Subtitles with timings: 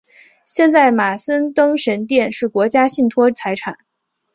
[0.47, 3.77] 现在马森登神殿是国家信托财产。